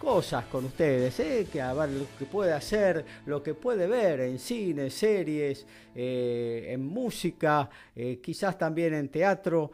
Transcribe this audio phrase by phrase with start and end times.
[0.00, 1.46] cosas con ustedes, ¿eh?
[1.52, 6.68] que a ver lo que puede hacer, lo que puede ver en cine, series, eh,
[6.70, 9.70] en música, eh, quizás también en teatro,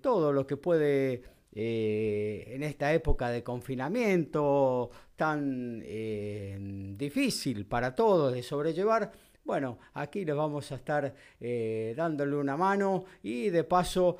[0.00, 5.80] todo lo que puede en esta época de confinamiento tan
[6.96, 9.12] difícil para todos de sobrellevar.
[9.44, 11.14] Bueno, aquí les vamos a estar
[11.94, 14.16] dándole una mano y de paso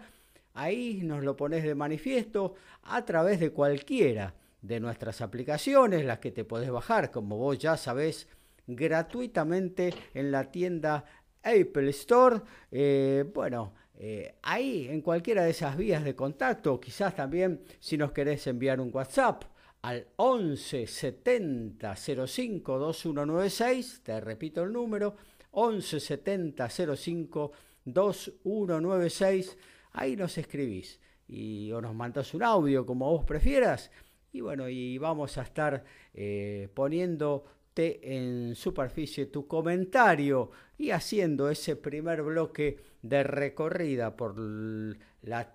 [0.54, 6.32] Ahí nos lo pones de manifiesto a través de cualquiera de nuestras aplicaciones, las que
[6.32, 8.28] te podés bajar, como vos ya sabés,
[8.66, 11.06] gratuitamente en la tienda
[11.44, 12.42] Apple Store.
[12.72, 18.12] Eh, bueno, eh, ahí en cualquiera de esas vías de contacto, quizás también si nos
[18.12, 19.44] querés enviar un WhatsApp
[19.88, 25.16] al 11 70 05 2196, te repito el número,
[25.52, 27.52] 11 70 05
[27.86, 29.58] 2196,
[29.94, 31.00] ahí nos escribís
[31.30, 33.90] y o nos mandas un audio como vos prefieras
[34.34, 41.78] y bueno, y vamos a estar eh, poniéndote en superficie tu comentario y haciendo ese
[41.78, 45.54] primer bloque de recorrida por la,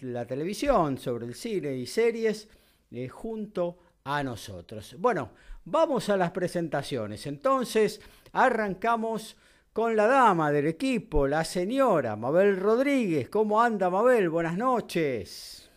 [0.00, 2.48] la televisión sobre el cine y series
[2.90, 4.96] eh, junto a nosotros.
[4.98, 5.30] Bueno,
[5.64, 7.26] vamos a las presentaciones.
[7.26, 8.00] Entonces,
[8.32, 9.36] arrancamos
[9.72, 13.28] con la dama del equipo, la señora Mabel Rodríguez.
[13.28, 14.30] ¿Cómo anda Mabel?
[14.30, 15.68] Buenas noches.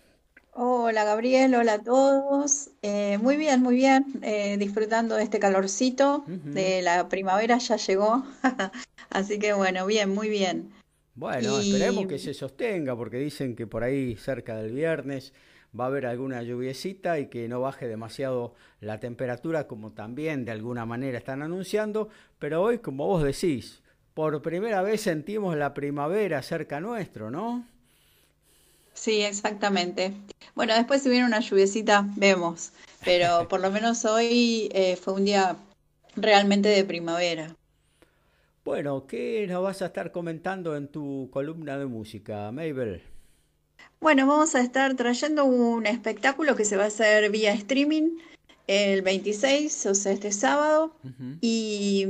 [0.60, 2.72] Hola Gabriel, hola a todos.
[2.82, 4.06] Eh, muy bien, muy bien.
[4.24, 8.26] Eh, disfrutando de este calorcito de la primavera ya llegó.
[9.12, 10.72] Así que bueno, bien, muy bien.
[11.14, 15.34] Bueno, esperemos que se sostenga porque dicen que por ahí cerca del viernes
[15.80, 20.52] va a haber alguna lluviecita y que no baje demasiado la temperatura como también de
[20.52, 23.82] alguna manera están anunciando, pero hoy como vos decís,
[24.14, 27.66] por primera vez sentimos la primavera cerca nuestro, ¿no?
[28.94, 30.14] Sí, exactamente.
[30.56, 32.72] Bueno, después si viene una lluviecita, vemos,
[33.06, 35.56] pero por lo menos hoy eh, fue un día
[36.16, 37.56] realmente de primavera.
[38.66, 43.02] Bueno, ¿qué nos vas a estar comentando en tu columna de música, Mabel?
[44.00, 48.18] Bueno, vamos a estar trayendo un espectáculo que se va a hacer vía streaming
[48.68, 50.94] el 26, o sea, este sábado,
[51.42, 52.06] y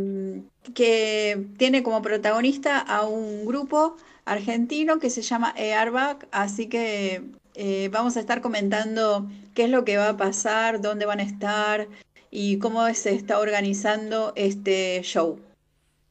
[0.73, 3.95] que tiene como protagonista a un grupo
[4.25, 7.23] argentino que se llama Airbag, así que
[7.53, 11.23] eh, vamos a estar comentando qué es lo que va a pasar, dónde van a
[11.23, 11.87] estar
[12.31, 15.39] y cómo se está organizando este show.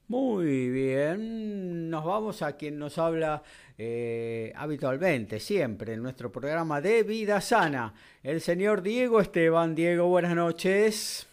[0.09, 3.43] Muy bien, nos vamos a quien nos habla
[3.79, 7.93] eh, habitualmente, siempre, en nuestro programa de Vida Sana.
[8.23, 9.75] El señor Diego Esteban.
[9.75, 11.27] Diego, buenas noches.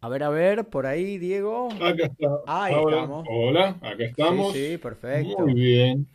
[0.00, 1.70] A ver, a ver, por ahí, Diego.
[1.72, 2.28] Acá está.
[2.46, 3.26] Ahí estamos.
[3.30, 4.52] Hola, acá estamos.
[4.52, 5.38] Sí, perfecto.
[5.38, 6.06] Muy bien.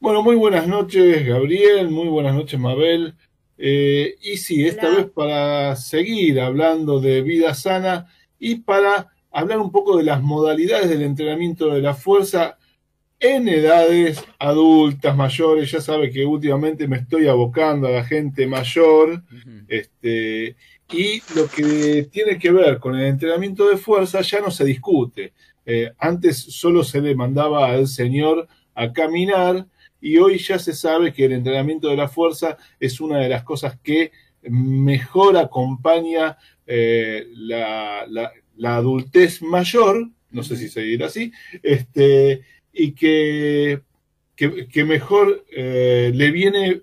[0.00, 1.88] Bueno, muy buenas noches, Gabriel.
[1.90, 3.14] Muy buenas noches, Mabel.
[3.56, 8.08] Eh, y sí, esta vez para seguir hablando de vida sana
[8.40, 12.56] y para hablar un poco de las modalidades del entrenamiento de la fuerza
[13.18, 15.70] en edades adultas, mayores.
[15.72, 19.24] Ya sabe que últimamente me estoy abocando a la gente mayor.
[19.68, 20.56] este,
[20.92, 25.32] y lo que tiene que ver con el entrenamiento de fuerza ya no se discute.
[25.66, 29.66] Eh, antes solo se le mandaba al señor a caminar
[30.00, 33.42] y hoy ya se sabe que el entrenamiento de la fuerza es una de las
[33.42, 38.30] cosas que mejor acompaña eh, la, la
[38.62, 42.42] adultez mayor, no sé si se dirá así, este,
[42.72, 43.82] y que,
[44.36, 46.80] que, mejor eh, le viene,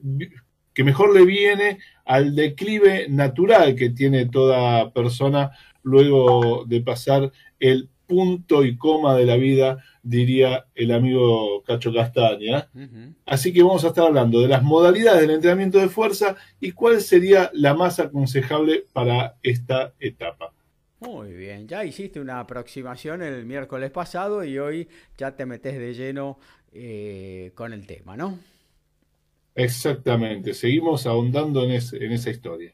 [0.74, 5.52] que mejor le viene al declive natural que tiene toda persona
[5.84, 12.68] luego de pasar el punto y coma de la vida, diría el amigo Cacho Castaña.
[13.26, 17.00] Así que vamos a estar hablando de las modalidades del entrenamiento de fuerza y cuál
[17.00, 20.52] sería la más aconsejable para esta etapa.
[21.02, 24.88] Muy bien, ya hiciste una aproximación el miércoles pasado y hoy
[25.18, 26.38] ya te metes de lleno
[26.72, 28.38] eh, con el tema, ¿no?
[29.56, 32.72] Exactamente, seguimos ahondando en, en esa historia.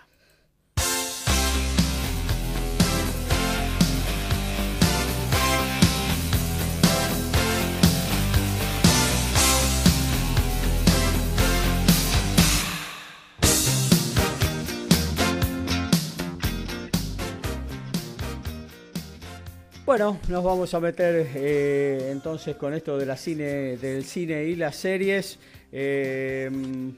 [19.89, 24.55] Bueno, nos vamos a meter eh, entonces con esto de la cine, del cine y
[24.55, 25.39] las series.
[25.71, 26.47] Eh,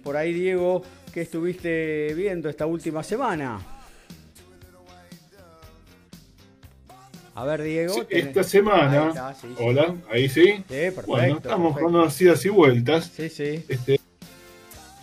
[0.04, 0.84] por ahí, Diego,
[1.14, 3.62] ¿qué estuviste viendo esta última semana?
[7.34, 7.96] A ver, Diego.
[8.10, 9.38] esta semana.
[9.60, 10.62] hola, ahí sí.
[10.68, 13.10] perfecto, bueno, estamos con unas idas y vueltas.
[13.16, 13.64] Sí, sí.
[13.70, 14.02] Este,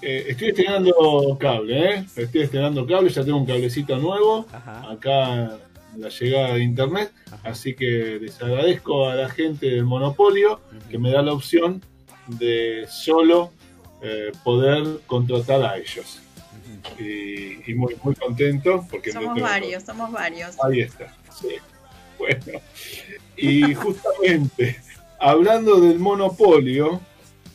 [0.02, 2.06] eh, estoy estrenando cable, ¿eh?
[2.16, 4.46] Estoy estrenando cable, ya tengo un cablecito nuevo.
[4.52, 5.67] Acá en
[5.98, 7.12] la llegada de internet.
[7.42, 10.60] Así que les agradezco a la gente del monopolio
[10.90, 11.82] que me da la opción
[12.26, 13.50] de solo
[14.02, 16.20] eh, poder contratar a ellos.
[16.98, 19.12] y, muy, muy contento porque...
[19.12, 20.56] Somos varios, somos varios.
[20.64, 21.14] Ahí está,
[22.18, 22.60] Bueno,
[23.36, 24.80] y justamente,
[25.18, 27.00] hablando del monopolio,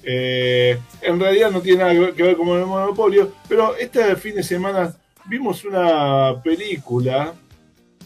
[0.03, 4.43] eh, en realidad no tiene nada que ver con el monopolio, pero este fin de
[4.43, 4.93] semana
[5.25, 7.33] vimos una película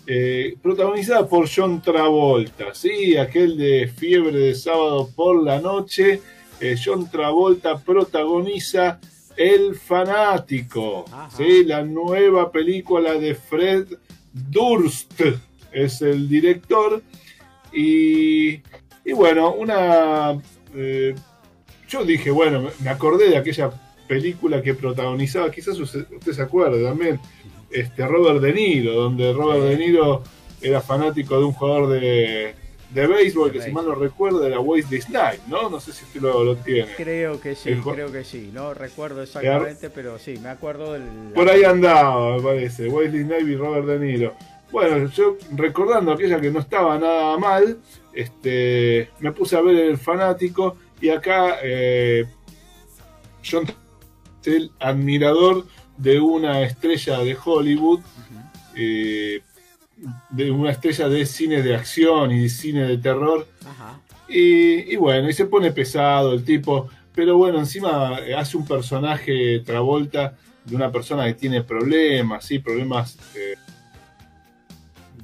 [0.10, 3.18] eh, protagonizada por John Travolta, ¿sí?
[3.18, 6.22] aquel de Fiebre de sábado por la noche,
[6.62, 9.00] eh, John Travolta protagoniza
[9.36, 11.04] El Fanático,
[11.36, 11.66] ¿sí?
[11.66, 13.88] la nueva película de Fred
[14.32, 15.22] Durst,
[15.72, 17.02] es el director.
[17.74, 18.62] Y,
[19.14, 20.42] bueno, una...
[20.74, 21.16] Eh,
[21.88, 23.72] yo dije, bueno, me acordé de aquella
[24.08, 27.20] película que protagonizaba, quizás usted, se acuerde también,
[27.70, 30.24] este Robert De Niro, donde Robert De Niro
[30.62, 32.56] era fanático de un jugador de,
[32.92, 35.70] de béisbol, que si mal no recuerdo era Wesley Snipes, ¿no?
[35.70, 36.94] No sé si usted lo, tiene.
[36.96, 38.50] Creo que sí, creo que sí.
[38.54, 41.04] No recuerdo exactamente, pero sí, me acuerdo del...
[41.34, 44.34] Por ahí andaba, me parece, Wesley Snipes y Robert De Niro.
[44.72, 47.78] Bueno, yo recordando aquella que no estaba nada mal,
[48.14, 52.26] este, me puse a ver el fanático y acá eh,
[53.50, 53.66] John
[54.48, 55.66] el admirador
[55.98, 58.02] de una estrella de Hollywood
[60.30, 63.48] de una estrella de cine de acción y cine de terror.
[64.30, 70.36] Y, bueno, y se pone pesado el tipo, pero bueno, encima hace un personaje Travolta
[70.66, 72.60] de una persona que tiene problemas, ¿sí?
[72.60, 73.56] problemas eh,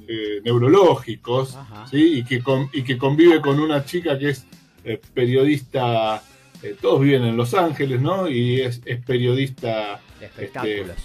[0.08, 1.56] eh, neurológicos,
[1.90, 2.18] ¿sí?
[2.18, 4.46] y, que y que convive con una chica que es
[4.84, 6.22] eh, periodista,
[6.80, 8.28] todos viven en Los Ángeles, ¿no?
[8.28, 10.96] Y es, periodista de espectáculos.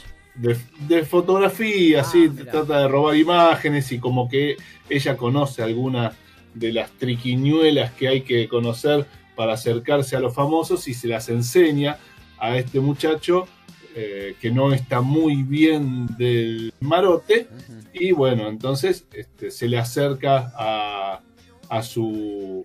[0.42, 0.56] Este,
[0.88, 4.56] de, fotografía, ah, trata de robar imágenes y como que
[4.90, 6.16] ella conoce algunas
[6.54, 11.30] de las triquiñuelas que hay que conocer para acercarse a los famosos y se las
[11.30, 11.98] enseña
[12.38, 13.48] a este muchacho
[13.96, 17.48] eh, que no está muy bien del marote
[17.94, 21.22] y bueno, entonces este, se le acerca a,
[21.70, 22.64] a su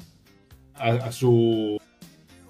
[0.75, 1.81] a, su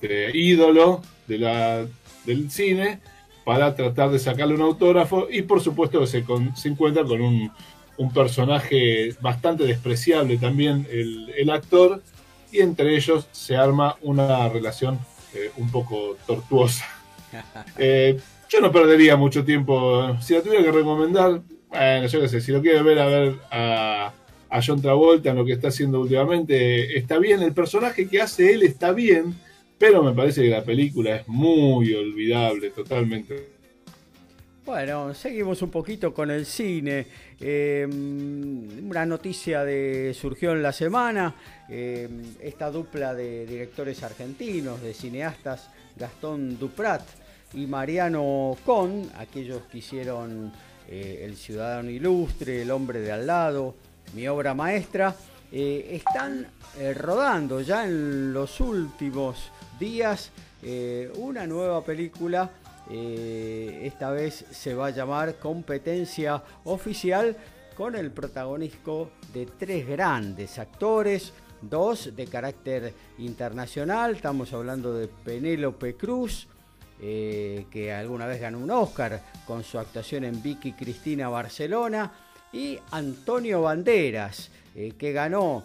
[0.04, 1.86] eh, ídolo de la,
[2.24, 3.00] del cine
[3.44, 6.24] para tratar de sacarle un autógrafo y por supuesto que se,
[6.56, 7.50] se encuentra con un,
[8.12, 12.02] personaje bastante despreciable también el, actor
[12.50, 14.98] y entre ellos se arma una relación
[15.34, 16.84] eh, un poco tortuosa.
[17.78, 18.16] Eh,
[18.48, 22.52] yo no perdería mucho tiempo, si la tuviera que recomendar, bueno, yo qué sé, si
[22.52, 24.12] lo quiere ver a ver a,
[24.48, 28.54] a John Travolta en lo que está haciendo últimamente, está bien, el personaje que hace
[28.54, 29.34] él está bien,
[29.78, 33.54] pero me parece que la película es muy olvidable, totalmente.
[34.64, 37.06] Bueno, seguimos un poquito con el cine.
[37.38, 41.34] Eh, una noticia de surgió en la semana.
[41.68, 42.08] Eh,
[42.40, 47.02] esta dupla de directores argentinos, de cineastas, Gastón Duprat
[47.52, 50.50] y Mariano Con, aquellos que hicieron
[50.88, 53.74] eh, El Ciudadano Ilustre, El Hombre de Al lado,
[54.14, 55.14] mi obra maestra,
[55.52, 56.48] están
[56.96, 59.52] rodando ya en los últimos
[59.84, 60.30] días
[61.16, 62.50] una nueva película
[62.90, 67.36] eh, esta vez se va a llamar competencia oficial
[67.76, 75.96] con el protagonismo de tres grandes actores, dos de carácter internacional, estamos hablando de Penélope
[75.96, 76.46] Cruz,
[77.00, 82.12] eh, que alguna vez ganó un Oscar con su actuación en Vicky Cristina Barcelona,
[82.52, 85.64] y Antonio Banderas, eh, que ganó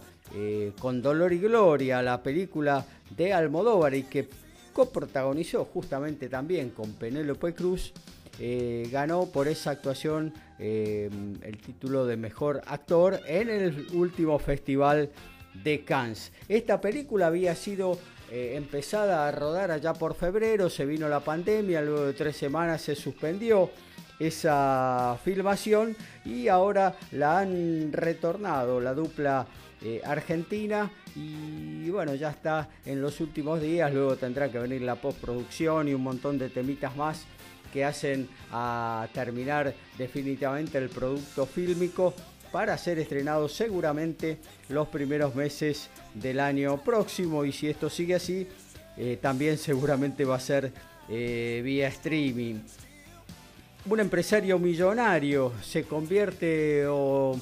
[0.78, 2.84] con Dolor y Gloria la película
[3.16, 4.28] de Almodóvar y que
[4.72, 7.92] coprotagonizó justamente también con Penélope Cruz.
[8.38, 11.10] Eh, ganó por esa actuación eh,
[11.42, 15.10] el título de mejor actor en el último festival
[15.62, 16.32] de Cannes.
[16.48, 17.98] Esta película había sido
[18.30, 22.80] eh, empezada a rodar allá por febrero, se vino la pandemia, luego de tres semanas
[22.80, 23.70] se suspendió
[24.18, 29.46] esa filmación y ahora la han retornado la dupla
[30.04, 30.90] argentina.
[31.16, 35.94] Y bueno, ya está en los últimos días, luego tendrá que venir la postproducción y
[35.94, 37.24] un montón de temitas más
[37.72, 42.14] que hacen a terminar definitivamente el producto fílmico
[42.52, 47.44] para ser estrenado seguramente los primeros meses del año próximo.
[47.44, 48.46] Y si esto sigue así,
[48.96, 50.72] eh, también seguramente va a ser
[51.08, 52.56] eh, vía streaming.
[53.86, 57.38] Un empresario millonario se convierte o,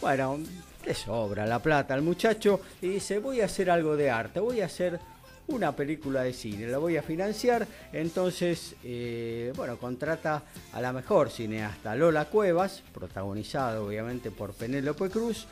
[0.00, 0.38] bueno,
[0.84, 4.60] le sobra la plata al muchacho y dice voy a hacer algo de arte, voy
[4.60, 4.98] a hacer
[5.48, 11.30] una película de cine, la voy a financiar, entonces, eh, bueno, contrata a la mejor
[11.30, 15.46] cineasta, Lola Cuevas, protagonizado obviamente por Penélope Cruz,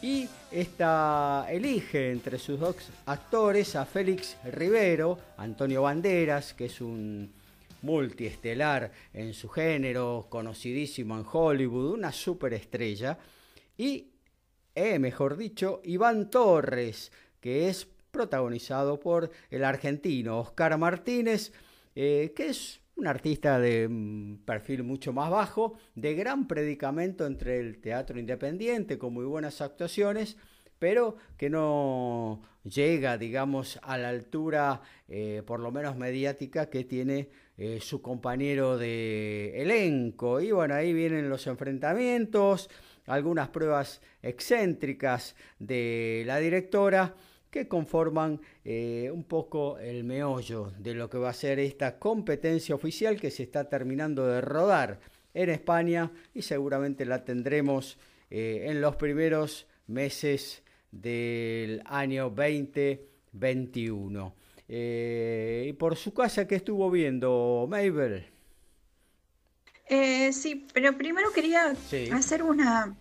[0.00, 7.32] y esta elige entre sus dos actores a Félix Rivero, Antonio Banderas, que es un
[7.82, 13.18] multiestelar en su género, conocidísimo en Hollywood, una superestrella,
[13.76, 14.11] y
[14.74, 21.52] eh, mejor dicho, Iván Torres, que es protagonizado por el argentino Oscar Martínez,
[21.94, 27.60] eh, que es un artista de mm, perfil mucho más bajo, de gran predicamento entre
[27.60, 30.38] el teatro independiente, con muy buenas actuaciones,
[30.78, 37.28] pero que no llega, digamos, a la altura, eh, por lo menos mediática, que tiene
[37.78, 40.40] su compañero de elenco.
[40.40, 42.68] Y bueno, ahí vienen los enfrentamientos
[43.06, 47.14] algunas pruebas excéntricas de la directora
[47.50, 52.74] que conforman eh, un poco el meollo de lo que va a ser esta competencia
[52.74, 55.00] oficial que se está terminando de rodar
[55.34, 57.98] en España y seguramente la tendremos
[58.30, 64.34] eh, en los primeros meses del año 2021.
[64.68, 68.31] Eh, y por su casa, que estuvo viendo, Mabel?
[69.94, 71.74] Eh, sí, pero primero quería
[72.14, 72.94] hacer una,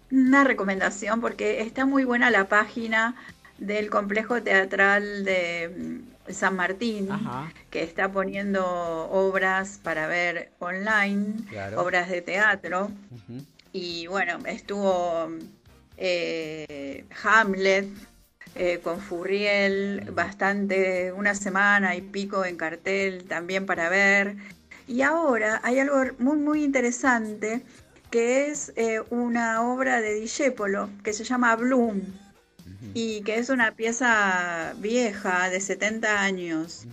[0.43, 3.15] recomendación porque está muy buena la página
[3.59, 7.07] del complejo teatral de mm, San Martín,
[7.69, 8.65] que está poniendo
[9.09, 11.35] obras para ver online,
[11.77, 12.91] obras de teatro.
[13.71, 15.29] Y bueno, estuvo
[15.95, 17.87] eh, Hamlet
[18.55, 24.35] eh, con Furriel, bastante, una semana y pico en cartel también para ver.
[24.91, 27.63] Y ahora hay algo muy, muy interesante
[28.09, 32.01] que es eh, una obra de Discepolo que se llama Bloom
[32.93, 36.87] y que es una pieza vieja de 70 años.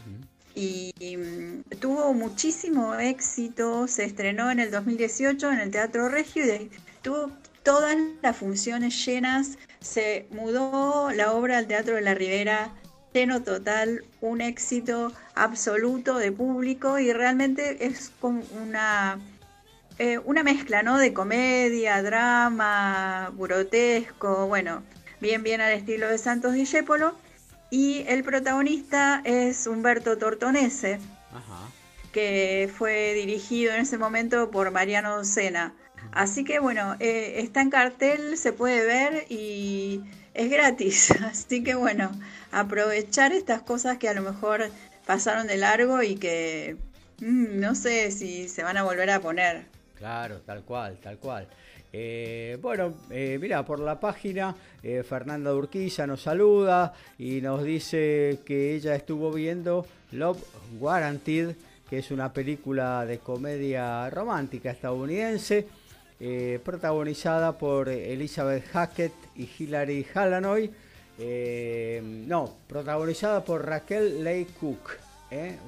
[0.55, 6.71] Y, mm, tuvo muchísimo éxito, se estrenó en el 2018 en el Teatro Regio y
[7.03, 7.33] tuvo
[7.65, 12.73] todas las funciones llenas, se mudó la obra al Teatro de la Ribera
[13.13, 19.19] lleno total, un éxito absoluto de público y realmente es como una,
[19.99, 20.99] eh, una mezcla, ¿no?
[20.99, 24.83] De comedia, drama, grotesco, bueno,
[25.21, 27.15] bien, bien al estilo de Santos Discépolo.
[27.71, 30.99] Y el protagonista es Humberto Tortonese,
[32.13, 35.75] que fue dirigido en ese momento por Mariano Sena.
[36.13, 40.03] Así que bueno, eh, está en cartel, se puede ver y
[40.39, 41.11] es gratis.
[41.23, 42.11] Así que bueno,
[42.53, 44.71] aprovechar estas cosas que a lo mejor
[45.05, 46.77] pasaron de largo y que
[47.21, 49.67] mm, no sé si se van a volver a poner.
[49.97, 51.49] Claro, tal cual, tal cual.
[51.93, 58.39] Eh, bueno, eh, mira, por la página eh, Fernanda Urquiza nos saluda y nos dice
[58.45, 60.45] que ella estuvo viendo Love
[60.79, 61.57] Guaranteed,
[61.91, 65.67] que es una película de comedia romántica estadounidense,
[66.65, 70.71] protagonizada por Elizabeth Hackett y Hilary Hallanoy.
[72.27, 74.91] no, protagonizada por Raquel Leigh Cook.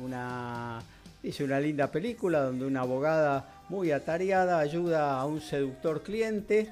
[0.05, 0.83] Una,
[1.23, 6.69] dice una linda película donde una abogada muy atareada, ayuda a un seductor cliente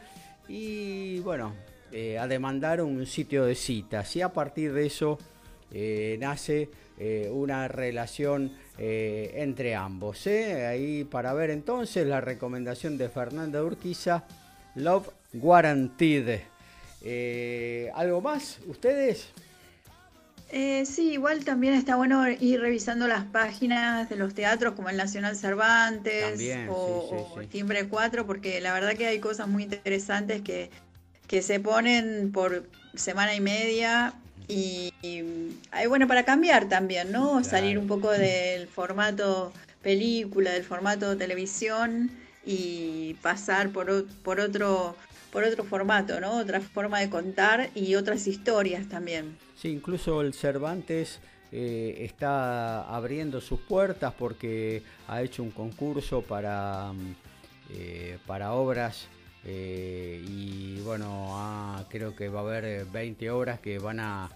[0.49, 1.55] y bueno,
[1.93, 4.14] eh, a demandar un sitio de citas.
[4.17, 5.19] Y a partir de eso
[5.71, 10.28] eh, nace eh, una relación entre ambos.
[10.28, 14.25] Ahí para ver entonces la recomendación de Fernanda Urquiza,
[14.76, 16.38] Love Guaranteed.
[17.95, 18.59] ¿Algo más?
[18.67, 19.28] ¿Ustedes?
[20.50, 24.97] Eh, sí, igual también está bueno ir revisando las páginas de los teatros como el
[24.97, 26.40] Nacional Cervantes
[26.71, 30.70] o, Timbre 4, porque la verdad que hay cosas muy interesantes que,
[31.27, 34.14] que se ponen por semana y media
[34.49, 34.94] y,
[35.70, 37.44] hay bueno para cambiar también, ¿no?
[37.44, 42.11] Salir un poco del formato película, del formato televisión
[42.46, 44.96] y pasar por, por otro
[45.33, 46.38] por otro formato, ¿no?
[46.38, 49.37] Otra forma de contar y otras historias también.
[49.57, 56.93] Sí, incluso el Cervantes eh, está abriendo sus puertas porque ha hecho un concurso para,
[56.93, 57.14] mm,
[57.71, 59.09] eh, para obras
[59.45, 64.29] eh, y bueno, creo que va a haber 20 obras que van a,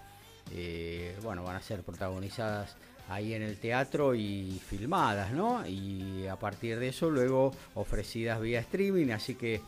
[1.21, 2.75] bueno, van a ser protagonizadas
[3.09, 5.67] ahí en el teatro y filmadas, ¿no?
[5.67, 9.61] Y a partir de eso luego ofrecidas vía streaming, así que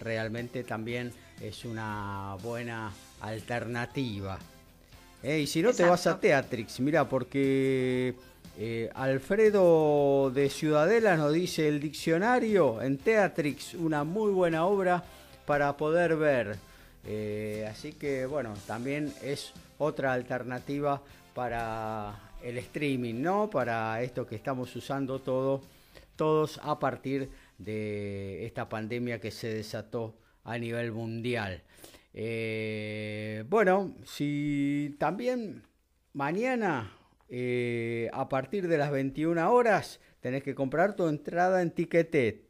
[0.00, 4.38] realmente también es una buena alternativa.
[5.22, 8.14] Eh, y si no te vas a Teatrix, mira, porque
[8.58, 15.02] eh, Alfredo de Ciudadela nos dice el diccionario en Teatrix, una muy buena obra
[15.46, 16.56] para poder ver.
[17.06, 21.00] Eh, así que bueno, también es otra alternativa
[21.34, 23.50] para el streaming, ¿no?
[23.50, 25.62] Para esto que estamos usando todo,
[26.16, 31.62] todos a partir de esta pandemia que se desató a nivel mundial.
[32.12, 35.64] Eh, bueno, si también
[36.12, 36.92] mañana
[37.28, 42.44] eh, a partir de las 21 horas tenés que comprar tu entrada en Ticketet.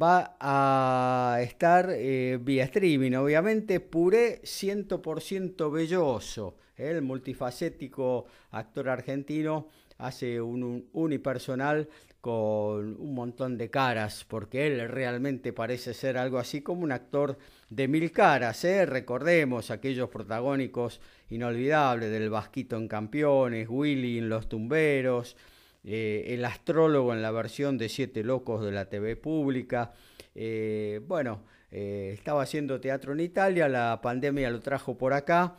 [0.00, 6.56] Va a estar eh, vía streaming, obviamente, Puré 100% belloso.
[6.76, 9.68] El multifacético actor argentino
[9.98, 11.88] hace un unipersonal
[12.26, 17.38] con un montón de caras, porque él realmente parece ser algo así como un actor
[17.70, 18.84] de mil caras, ¿eh?
[18.84, 25.36] recordemos aquellos protagónicos inolvidables del Vasquito en Campeones, Willy en Los Tumberos,
[25.84, 29.92] eh, el astrólogo en la versión de Siete Locos de la TV pública,
[30.34, 35.54] eh, bueno, estaba haciendo teatro en Italia, la pandemia lo trajo por acá,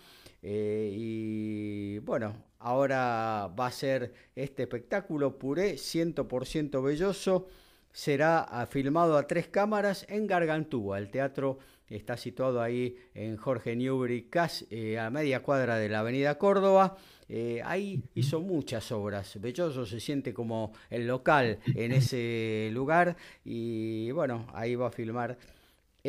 [0.49, 7.47] y bueno, Ahora va a ser este espectáculo puré 100% belloso.
[7.91, 10.97] Será filmado a tres cámaras en Gargantúa.
[10.97, 14.29] El teatro está situado ahí en Jorge Newbery,
[14.69, 16.97] eh, a media cuadra de la avenida Córdoba.
[17.29, 19.39] Eh, ahí hizo muchas obras.
[19.39, 25.37] Belloso se siente como el local en ese lugar y bueno, ahí va a filmar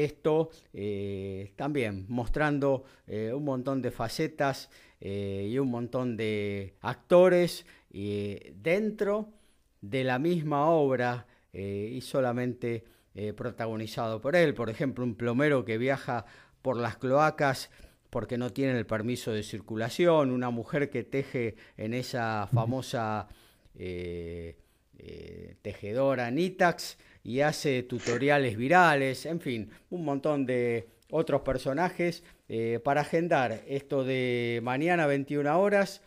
[0.05, 4.69] esto eh, también mostrando un montón de facetas
[5.01, 9.33] eh, y un montón de actores eh, dentro
[9.81, 12.85] de la misma obra eh, y solamente
[13.37, 14.55] protagonizado por él.
[14.55, 16.25] Por ejemplo, un plomero que viaja
[16.63, 17.69] por las cloacas
[18.11, 23.27] porque no tiene el permiso de circulación, una mujer que teje en esa famosa
[25.63, 33.03] tejedora Nitax y hace tutoriales virales, en fin, un montón de otros personajes eh, para
[33.03, 36.03] agendar esto de mañana 21 horas,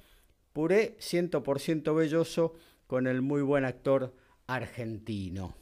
[0.54, 2.56] Puré 100% belloso
[2.88, 4.14] con el muy buen actor
[4.48, 5.56] argentino.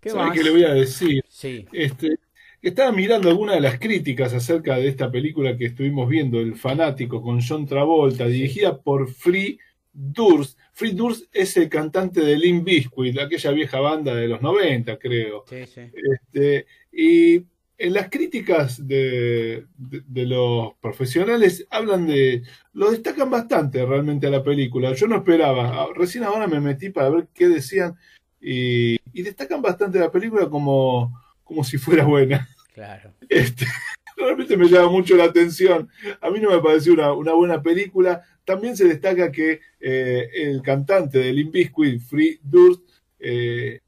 [0.00, 1.22] ¿Qué qué le voy a decir?
[1.28, 1.66] Sí.
[1.72, 2.16] Este,
[2.62, 7.20] estaba mirando algunas de las críticas acerca de esta película que estuvimos viendo, El Fanático,
[7.20, 9.58] con John Travolta, dirigida por Free
[9.92, 10.58] Durst.
[10.72, 15.44] Free Durst es el cantante de Limp Bizkit, aquella vieja banda de los 90, creo.
[15.48, 15.82] Sí, sí.
[15.92, 17.44] Este, y
[17.80, 19.66] en las críticas de,
[20.14, 22.42] los profesionales hablan de.
[22.74, 24.92] lo destacan bastante realmente a la película.
[24.92, 25.88] Yo no esperaba.
[25.94, 27.96] Recién ahora me metí para ver qué decían.
[28.40, 32.48] Y, destacan bastante la película como, como si fuera buena.
[32.74, 33.14] Claro.
[33.28, 33.66] Este,
[34.16, 35.88] realmente me llama mucho la atención.
[36.20, 38.22] A mí no me pareció una, buena película.
[38.50, 42.82] También se destaca que eh, el cantante de Limp Bizkit, Free Durst,
[43.20, 43.78] eh,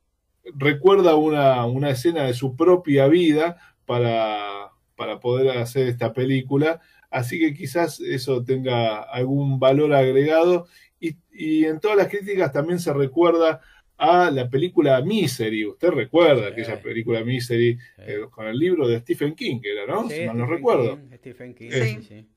[0.54, 6.80] recuerda una, una, escena de su propia vida para, para poder hacer esta película.
[7.10, 10.68] Así que quizás eso tenga algún valor agregado.
[11.00, 13.62] Y, y en todas las críticas también se recuerda
[13.98, 15.66] a la película Misery.
[15.66, 20.08] Usted recuerda aquella película Misery eh, con el libro de Stephen King, que era, ¿no?
[20.08, 21.00] si mal no recuerdo.
[21.16, 22.28] Stephen King, sí.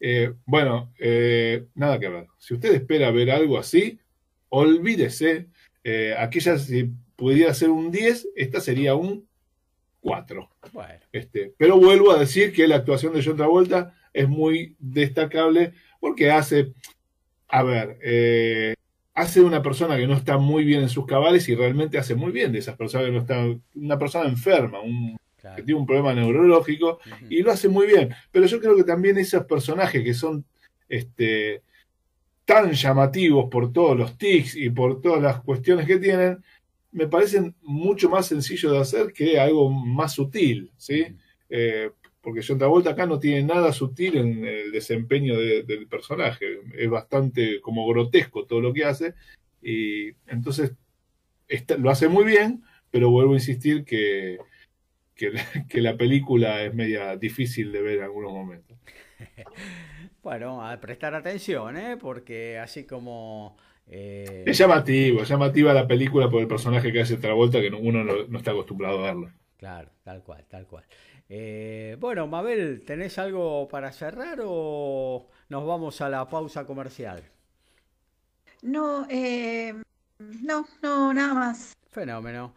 [0.00, 2.26] Eh, bueno, eh, nada que ver.
[2.38, 3.98] Si usted espera ver algo así,
[4.48, 5.48] olvídese.
[6.18, 9.28] aquella, si pudiera ser un 10, esta sería un
[10.00, 10.48] 4.
[11.12, 16.30] Este, pero vuelvo a decir que la actuación de John Travolta es muy destacable porque
[16.30, 16.72] hace,
[17.48, 18.74] a ver, eh,
[19.14, 22.32] hace una persona que no está muy bien en sus cabales y realmente hace muy
[22.32, 25.16] bien de esas personas que no están, una persona enferma, un,
[25.56, 28.14] que tiene un problema neurológico y lo hace muy bien.
[28.30, 30.44] Pero yo creo que también esos personajes que son
[30.88, 31.62] este,
[32.44, 36.42] tan llamativos por todos los tics y por todas las cuestiones que tienen,
[36.92, 41.06] me parecen mucho más sencillos de hacer que algo más sutil, ¿sí?
[41.50, 46.90] Eh, porque John Travolta acá no tiene nada sutil en el desempeño del personaje, es
[46.90, 49.14] bastante como grotesco todo lo que hace,
[49.62, 50.72] y entonces
[51.78, 54.38] lo hace muy bien, pero vuelvo a insistir que,
[55.18, 55.32] que,
[55.68, 58.78] que la película es media difícil de ver en algunos momentos.
[60.20, 61.96] Bueno, a prestar atención, ¿eh?
[61.96, 63.56] porque así como
[63.90, 68.04] eh, es llamativo, es llamativa la película por el personaje que hace Travolta que uno
[68.04, 69.32] no, está acostumbrado a verlo.
[69.56, 70.84] Claro, tal cual, tal cual.
[71.28, 77.22] Eh, bueno, Mabel, ¿tenés algo para cerrar o nos vamos a la pausa comercial?
[78.62, 79.74] No, eh,
[80.18, 81.77] no, no, nada más.
[81.90, 82.54] Fenómeno.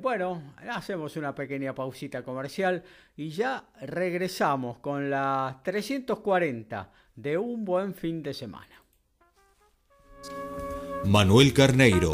[0.00, 2.82] bueno, hacemos una pequeña pausita comercial
[3.16, 8.82] y ya regresamos con las 340 de un buen fin de semana.
[11.04, 12.12] Manuel Carneiro,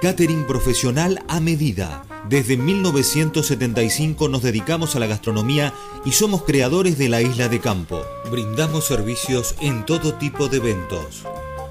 [0.00, 2.02] catering profesional a medida.
[2.28, 8.00] Desde 1975 nos dedicamos a la gastronomía y somos creadores de la isla de campo.
[8.30, 11.24] Brindamos servicios en todo tipo de eventos.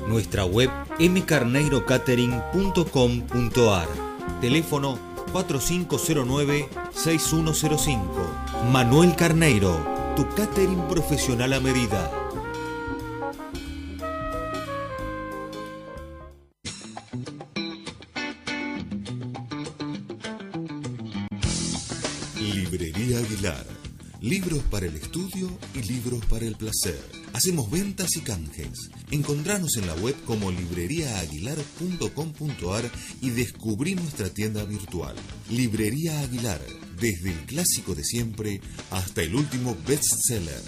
[0.08, 3.88] Nuestra web mcarneirocatering.com.ar.
[4.42, 4.98] Teléfono
[5.34, 8.00] 4509-6105.
[8.72, 9.76] Manuel Carneiro,
[10.16, 12.21] tu catering profesional a medida.
[24.32, 26.98] Libros para el estudio y libros para el placer.
[27.34, 28.90] Hacemos ventas y canjes.
[29.12, 32.90] Encontranos en la web como libreriaaguilar.com.ar
[33.20, 35.18] y descubrí nuestra tienda virtual.
[35.50, 36.62] Librería Aguilar,
[36.98, 40.64] desde el clásico de siempre hasta el último bestseller.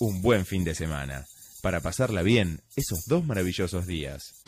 [0.00, 1.26] Un buen fin de semana,
[1.60, 4.42] para pasarla bien esos dos maravillosos días.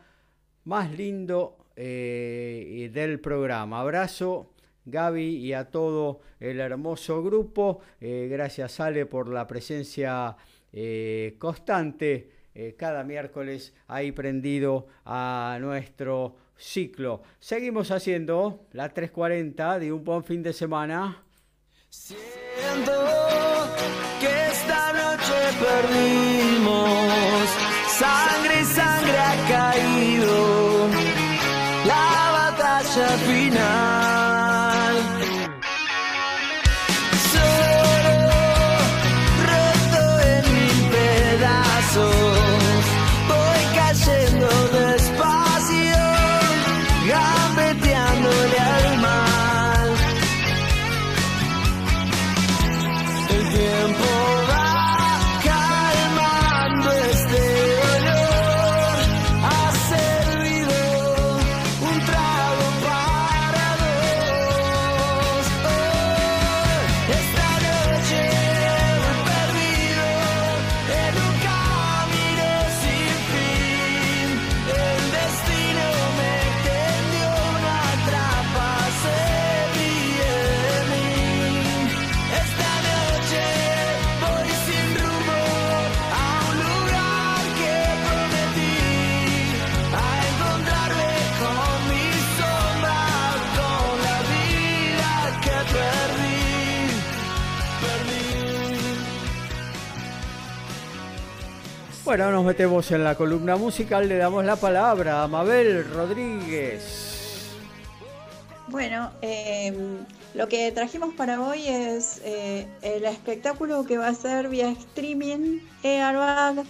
[0.65, 3.81] más lindo eh, del programa.
[3.81, 4.55] Abrazo.
[4.87, 7.81] Gaby y a todo el hermoso grupo.
[8.01, 10.39] Eh, gracias Ale por la presencia
[10.73, 12.31] eh, constante
[12.79, 17.23] cada miércoles ahí prendido a nuestro ciclo.
[17.41, 21.25] Seguimos haciendo la 340 de un buen fin de semana.
[21.89, 22.93] Siento
[24.21, 27.49] que esta noche perdimos,
[27.89, 30.89] sangre y sangre ha caído,
[31.87, 34.00] la batalla final.
[102.51, 107.49] Metemos en la columna musical, le damos la palabra a Mabel Rodríguez.
[108.67, 109.99] Bueno, em,
[110.35, 115.61] lo que trajimos para hoy es eh, el espectáculo que va a ser vía streaming
[115.85, 116.65] Airbag,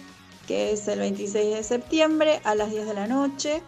[0.47, 3.63] que es el 26 de septiembre a las 10 de la noche,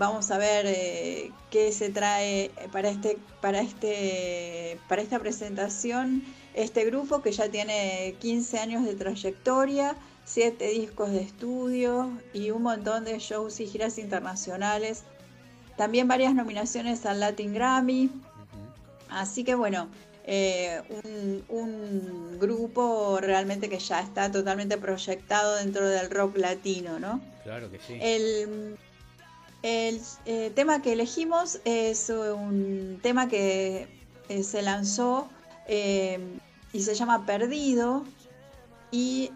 [0.02, 6.24] Vamos a ver eh, qué se trae para este, para este, para esta presentación
[6.56, 12.64] este grupo que ya tiene 15 años de trayectoria, 7 discos de estudio y un
[12.64, 15.04] montón de shows y giras internacionales.
[15.78, 18.10] También varias nominaciones al Latin Grammy.
[19.08, 19.88] Así que bueno,
[20.26, 27.22] eh, un, un, grupo realmente que ya está totalmente proyectado dentro del rock latino, ¿no?
[27.44, 28.00] Claro que sí.
[28.02, 28.78] El,
[29.63, 33.88] el eh, tema que elegimos es un tema que
[34.30, 35.30] eh, se lanzó
[35.67, 36.19] eh,
[36.74, 38.04] y se llama Perdido
[38.91, 39.30] y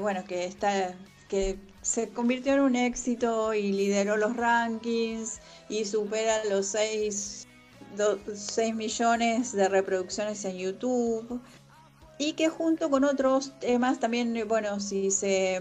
[0.00, 0.94] bueno que está
[1.28, 7.46] que se convirtió en un éxito y lideró los rankings y supera los 6,
[8.34, 11.40] 6 millones de reproducciones en YouTube
[12.18, 15.60] y que junto con otros temas también bueno si se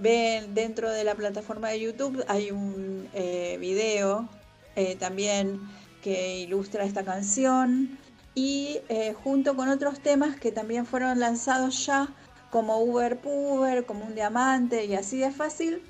[0.00, 4.26] Ven dentro de la plataforma de YouTube hay un eh, video
[4.74, 5.60] eh, también
[6.02, 7.98] que ilustra esta canción
[8.34, 12.08] y eh, junto con otros temas que también fueron lanzados ya
[12.50, 15.82] como Uber Puber, como un diamante y así de fácil,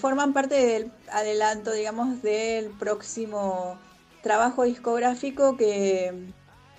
[0.00, 3.78] forman parte del adelanto, digamos, del próximo
[4.22, 6.12] trabajo discográfico que,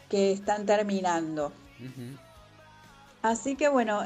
[0.09, 1.53] que están terminando.
[3.21, 4.03] Así que bueno,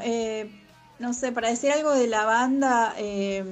[0.98, 3.44] no sé, para decir algo de la banda, eh,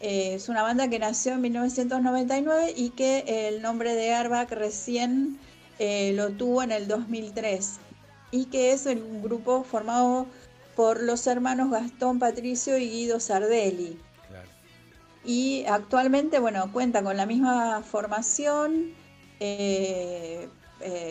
[0.00, 5.38] eh, es una banda que nació en 1999 y que el nombre de Airbag recién
[5.78, 7.78] eh, lo tuvo en el 2003
[8.30, 10.26] y que es un grupo formado
[10.74, 13.98] por los hermanos Gastón Patricio y Guido Sardelli.
[15.24, 18.92] Y actualmente, bueno, cuenta con la misma formación,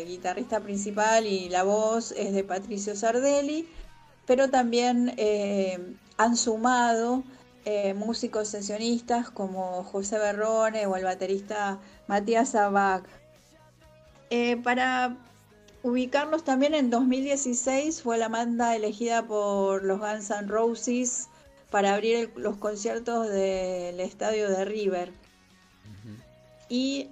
[0.06, 3.70] guitarrista principal y la voz es de Patricio Sardelli
[4.26, 5.80] pero también eh,
[6.18, 7.24] han sumado
[7.66, 13.04] eh, músicos sesionistas como José Berrone o el baterista Matías Abag.
[14.30, 15.18] Eh, para
[15.84, 21.28] ubicarlos también en 2016 fue la banda elegida por los Guns N' Roses
[21.70, 25.12] para abrir los conciertos del estadio de River.
[26.74, 27.10] Y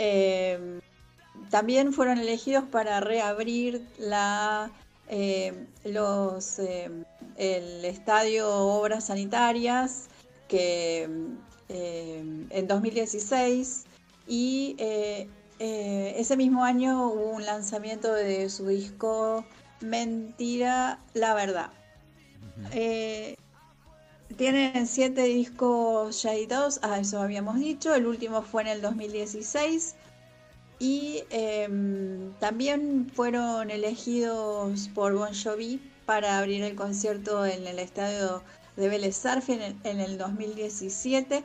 [1.50, 4.72] también fueron elegidos para reabrir la
[5.10, 6.90] eh, los, eh,
[7.36, 10.08] el estadio Obras Sanitarias,
[10.48, 11.10] que
[11.68, 13.86] eh, en 2016,
[14.28, 14.76] y
[15.60, 19.44] ese mismo año hubo un lanzamiento de su disco
[19.82, 21.72] Mentira, la verdad.
[24.38, 29.96] tienen siete discos ya editados, ah, eso habíamos dicho, el último fue en el 2016
[30.80, 38.42] y em, también fueron elegidos por Bon Jovi para abrir el concierto en el estadio
[38.78, 41.44] de Vélez en, el 2017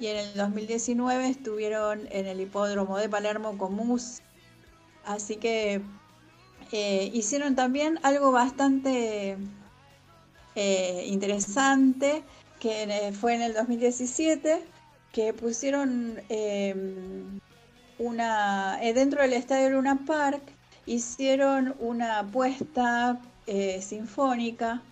[0.00, 4.20] y en el 2019 estuvieron en el hipódromo de Palermo con Mus.
[5.04, 5.80] Así que
[6.72, 9.38] eh, hicieron también algo bastante
[10.56, 12.24] eh, interesante
[12.58, 14.64] que fue en el 2017
[15.12, 17.38] que pusieron em,
[17.98, 20.42] una, eh, dentro del estadio Luna Park
[20.86, 24.82] hicieron una apuesta eh, sinfónica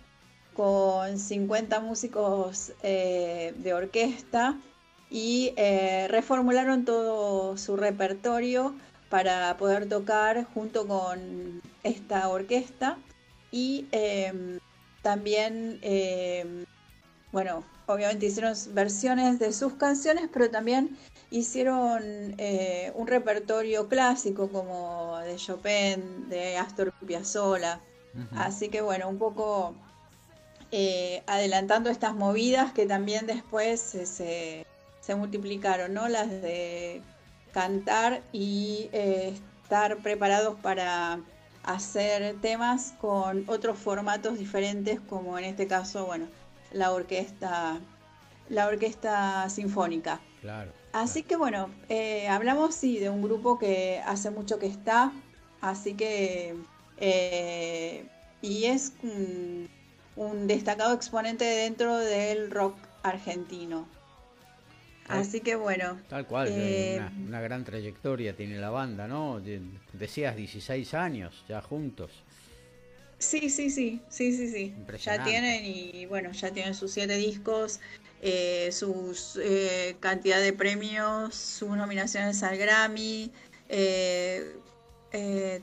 [0.55, 4.57] con 50 músicos eh, de orquesta
[5.11, 5.55] y
[6.09, 8.75] reformularon todo su repertorio
[9.11, 12.97] para poder tocar junto con esta orquesta
[13.51, 14.59] y em,
[15.03, 16.65] también, em,
[17.31, 20.97] bueno, obviamente hicieron versiones de sus canciones, pero también
[21.33, 27.81] hicieron eh, un repertorio clásico como de Chopin, de Astor Piazzolla.
[28.37, 29.75] Así que bueno, un poco
[30.71, 34.67] eh, adelantando estas movidas que también después se,
[35.01, 36.09] se, multiplicaron, ¿no?
[36.09, 37.01] Las de
[37.53, 41.21] cantar y eh, estar preparados para
[41.63, 46.27] hacer temas con otros formatos diferentes, como en este caso, bueno,
[46.71, 47.81] la orquesta,
[48.51, 50.21] la orquesta sinfónica.
[50.43, 50.82] Claro.
[50.93, 55.13] Así que bueno, eh, hablamos sí de un grupo que hace mucho que está,
[55.61, 56.55] así que
[56.99, 58.05] eh,
[58.43, 59.69] y es un,
[60.47, 63.89] destacado exponente dentro del rock argentino.
[65.09, 65.99] Así que bueno.
[66.09, 69.41] Tal cual, eh, una, gran trayectoria tiene la banda, ¿no?
[69.93, 72.11] Decías 16 años ya juntos.
[73.19, 74.75] Sí, sí, sí, sí, sí, sí.
[74.99, 77.81] Ya tienen y bueno, ya tienen sus siete discos,
[78.23, 83.33] eh, sus eh, cantidad de premios, sus nominaciones al Grammy,
[83.69, 84.55] eh,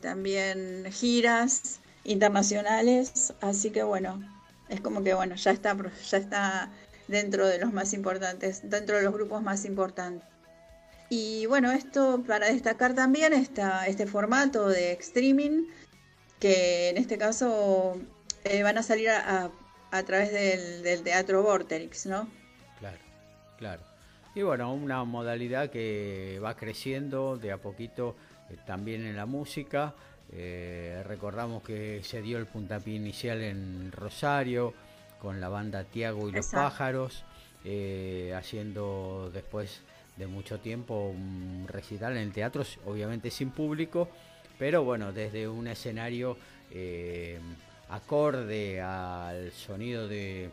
[0.01, 4.21] también giras internacionales, así que bueno,
[4.69, 5.75] es como que bueno, ya está,
[6.09, 6.71] ya está
[7.07, 10.27] dentro de los más importantes, dentro de los grupos más importantes.
[11.09, 15.65] Y bueno, esto para destacar también está este formato de streaming,
[16.39, 17.99] que en este caso
[18.43, 19.49] eh, van a salir a,
[20.05, 22.29] través del, teatro Vorterix, ¿no?
[23.59, 23.83] Claro.
[24.33, 28.15] Y bueno, una modalidad que va creciendo de a poquito
[28.49, 29.93] eh, también en la música.
[30.31, 34.73] Eh, recordamos que se dio el puntapié inicial en Rosario,
[35.21, 37.25] con la banda Tiago y los pájaros,
[37.65, 39.81] eh, haciendo después
[40.15, 44.09] de mucho tiempo un recital en el teatro, obviamente sin público,
[44.57, 46.37] pero bueno, desde un escenario
[46.71, 47.39] eh,
[47.89, 50.51] acorde al sonido de,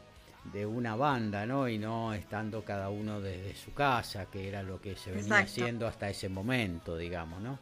[0.66, 1.68] una banda, ¿no?
[1.68, 5.86] Y no estando cada uno desde su casa, que era lo que se venía haciendo
[5.86, 7.58] hasta ese momento, digamos, ¿no?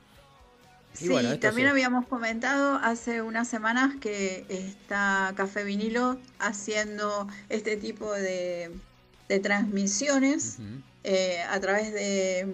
[0.94, 1.08] Sí,
[1.40, 8.70] también habíamos comentado hace unas semanas que está Café Vinilo haciendo este tipo de,
[9.42, 10.58] transmisiones
[11.02, 12.46] eh, a través de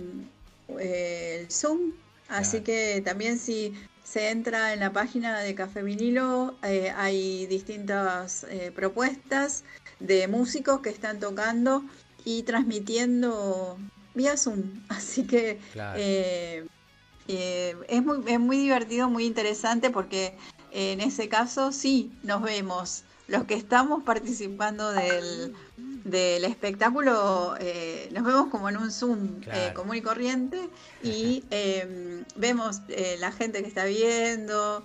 [0.79, 1.93] eh, Zoom.
[2.29, 3.75] Así que también si
[4.05, 9.65] se entra en la página de Café Vinilo, eh, hay distintas propuestas
[10.01, 11.85] de músicos que están tocando
[12.25, 13.79] y transmitiendo
[14.15, 14.63] vía Zoom.
[14.89, 15.61] Así que
[15.97, 16.65] eh,
[17.27, 20.37] es, muy, es muy divertido, muy interesante porque
[20.73, 23.05] en ese caso sí nos vemos.
[23.29, 25.55] Los que estamos participando del,
[26.45, 30.69] espectáculo eh, nos vemos como en un Zoom eh, común y corriente
[31.05, 32.81] y em, vemos
[33.21, 34.85] la gente que está viendo,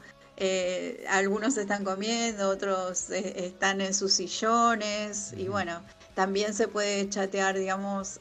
[1.09, 5.81] algunos están comiendo, otros están en sus sillones y bueno,
[6.13, 8.19] también se puede chatear, digamos,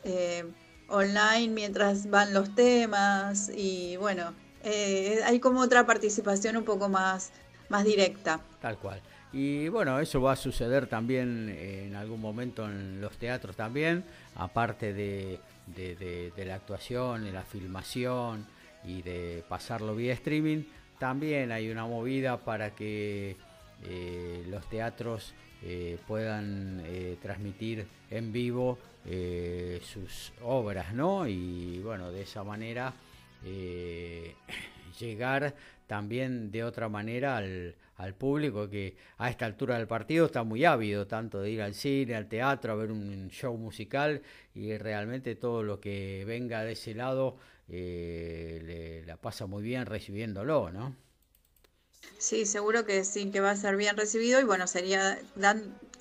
[0.88, 7.32] online mientras van los temas y bueno, eh, hay como otra participación un poco más,
[7.68, 8.40] más directa.
[8.60, 9.00] Tal cual.
[9.32, 14.04] Y bueno, eso va a suceder también en algún momento en los teatros también,
[14.36, 18.46] aparte de, de, la actuación, de la filmación
[18.84, 20.62] y de pasarlo vía streaming,
[20.98, 23.36] también hay una movida para que
[23.84, 26.82] eh, los teatros eh, puedan
[27.22, 31.26] transmitir en vivo eh, sus obras, ¿no?
[31.26, 32.94] Y bueno, de esa manera
[33.44, 34.34] eh,
[34.98, 35.54] llegar
[35.86, 40.64] también de otra manera al, al, público que a esta altura del partido está muy
[40.64, 44.22] ávido tanto de ir al cine, al teatro, a ver un show musical
[44.54, 47.36] y realmente todo lo que venga de ese lado
[47.68, 50.94] eh, le, la pasa muy bien recibiéndolo, ¿no?
[52.18, 55.18] Sí, seguro que sí, que va a ser bien recibido y bueno, sería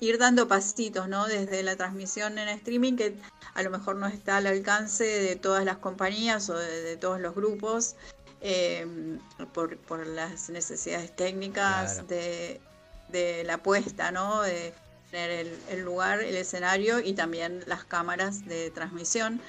[0.00, 1.26] ir dando pasitos, ¿no?
[1.26, 3.14] Desde la transmisión en streaming, que
[3.54, 7.34] a lo mejor no está al alcance de todas las compañías o de, todos los
[7.34, 7.96] grupos,
[8.40, 9.18] em,
[9.52, 12.60] por, por, las necesidades técnicas de,
[13.08, 14.42] de, la puesta, ¿no?
[14.42, 14.72] De
[15.10, 19.40] tener el, el lugar, el escenario y también las cámaras de transmisión.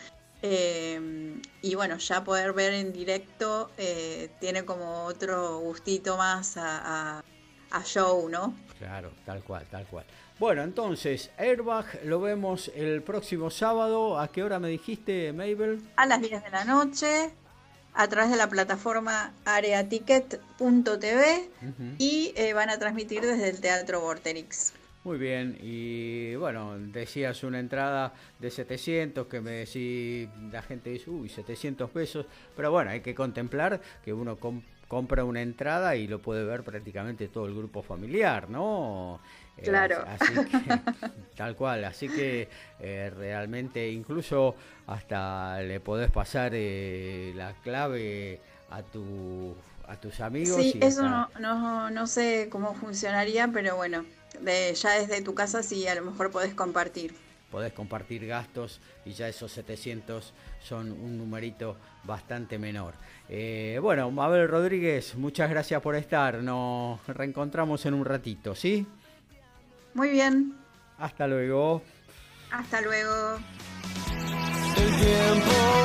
[0.47, 7.23] Eh, y bueno, ya poder ver en directo eh, tiene como otro gustito más a,
[7.83, 8.53] show, ¿no?
[8.77, 10.05] Claro, tal cual, tal cual.
[10.37, 14.19] Bueno, entonces, Airbag lo vemos el próximo sábado.
[14.19, 15.81] ¿A qué hora me dijiste, Mabel?
[15.95, 17.31] A las 10 de la noche,
[17.95, 21.49] a través de la plataforma areaticket.tv
[21.97, 24.73] y eh, van a transmitir desde el Teatro Vorterix.
[25.06, 31.12] Muy bien, y bueno, decías una entrada de 700, que me decís, la gente dice,
[31.12, 32.26] uy, 700 pesos,
[32.56, 34.39] pero bueno, hay que contemplar que uno
[34.88, 39.20] compra una entrada y lo puede ver prácticamente todo el grupo familiar, ¿no?
[39.58, 40.03] Eh, claro.
[40.08, 40.82] así que,
[41.38, 42.49] tal cual, así que
[42.80, 44.56] eh, realmente incluso
[44.88, 48.41] hasta le podés pasar eh, la clave
[48.72, 49.56] a tu
[49.88, 50.60] a tus amigos.
[50.60, 54.03] Sí, eso no, no, no sé cómo funcionaría, pero bueno,
[54.41, 57.13] de, ya desde tu casa sí, a lo mejor podés compartir.
[57.51, 62.95] Podés compartir gastos y ya esos 700 son un numerito bastante menor.
[63.29, 66.41] Eh, bueno, Mabel Rodríguez, muchas gracias por estar.
[66.43, 68.86] Nos reencontramos en un ratito, ¿sí?
[69.93, 70.55] Muy bien.
[70.97, 71.81] Hasta luego.
[72.51, 73.38] Hasta luego.
[74.77, 75.84] El tiempo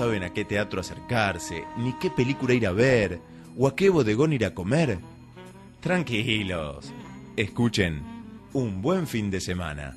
[0.00, 3.20] saben a qué teatro acercarse, ni qué película ir a ver,
[3.58, 4.98] o a qué bodegón ir a comer.
[5.80, 6.90] Tranquilos,
[7.36, 8.02] escuchen,
[8.54, 9.94] un buen fin de semana.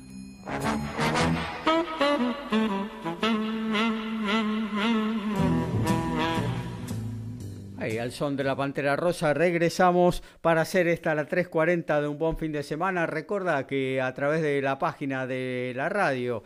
[7.78, 12.18] Ahí, al son de la Pantera Rosa, regresamos para hacer esta la 3.40 de un
[12.18, 13.06] buen fin de semana.
[13.06, 16.42] Recuerda que a través de la página de la radio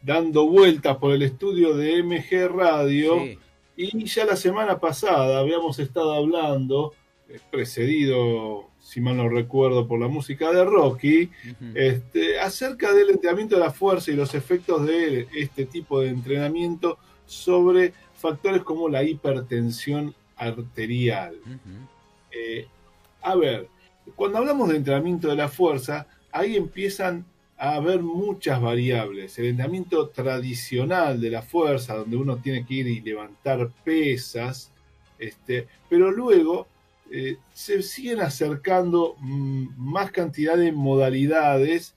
[0.00, 3.18] dando vueltas por el estudio de MG Radio.
[3.76, 6.94] Y ya la semana pasada habíamos estado hablando,
[7.28, 11.30] eh, precedido si mal no recuerdo, por la música de Rocky,
[11.74, 16.98] este, acerca del entrenamiento de la fuerza y los efectos de este tipo de entrenamiento
[17.26, 21.36] sobre factores como la hipertensión arterial.
[22.32, 22.66] Eh,
[23.22, 23.68] a ver,
[24.16, 27.24] cuando hablamos de entrenamiento de la fuerza, ahí empiezan
[27.56, 29.38] a haber muchas variables.
[29.38, 34.72] El entrenamiento tradicional de la fuerza, donde uno tiene que ir y levantar pesas,
[35.18, 36.66] este, pero luego
[37.12, 41.96] eh, se siguen acercando mm, más cantidad de modalidades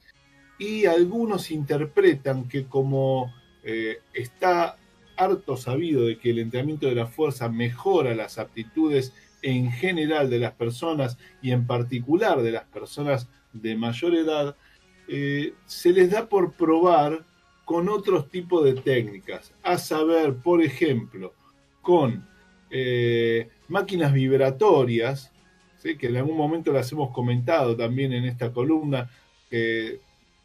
[0.57, 3.31] y algunos interpretan que como
[3.63, 4.77] eh, está
[5.15, 10.39] harto sabido de que el entrenamiento de la fuerza mejora las aptitudes en general de
[10.39, 14.55] las personas y en particular de las personas de mayor edad,
[15.07, 17.23] eh, se les da por probar
[17.65, 21.33] con otros tipos de técnicas, a saber, por ejemplo,
[21.81, 22.27] con
[23.67, 25.31] máquinas vibratorias,
[25.81, 29.09] que en algún momento las hemos comentado también en esta columna,
[29.49, 29.99] que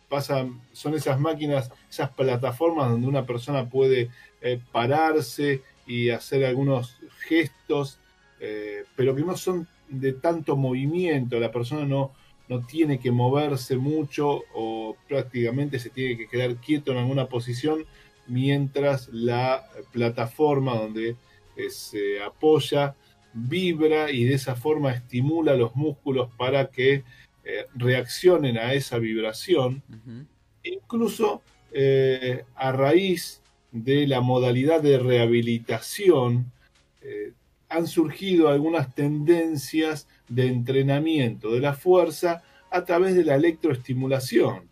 [0.09, 4.11] pasan, son esas máquinas, esas plataformas donde una persona puede
[4.41, 7.99] eh, pararse y hacer algunos gestos,
[8.41, 12.13] eh, pero que no son de tanto movimiento, la persona no,
[12.49, 17.85] no tiene que moverse mucho o prácticamente se tiene que quedar quieto en alguna posición
[18.27, 21.17] mientras la plataforma donde
[21.57, 22.95] eh, se apoya
[23.47, 27.05] vibra y de esa forma estimula los músculos para que
[27.45, 29.83] eh, reaccionen a esa vibración.
[30.63, 33.41] Incluso eh, a raíz
[33.73, 36.51] de la modalidad de rehabilitación,
[37.03, 37.33] eh,
[37.69, 44.69] han surgido algunas tendencias de entrenamiento de la fuerza a través de la electroestimulación.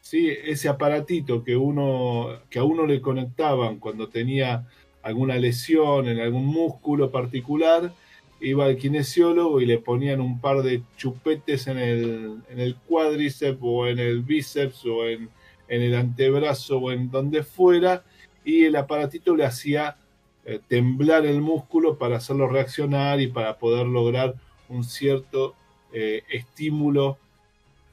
[0.00, 0.28] ¿sí?
[0.44, 4.66] Ese aparatito que, uno, que a uno le conectaban cuando tenía
[5.02, 7.92] alguna lesión en algún músculo particular,
[8.40, 13.58] iba al kinesiólogo y le ponían un par de chupetes en el, en el cuádriceps
[13.60, 15.28] o en el bíceps o en,
[15.68, 18.04] en el antebrazo o en donde fuera,
[18.44, 19.96] y el aparatito le hacía
[20.44, 24.34] eh, temblar el músculo para hacerlo reaccionar y para poder lograr
[24.68, 25.54] un cierto
[25.92, 27.18] eh, estímulo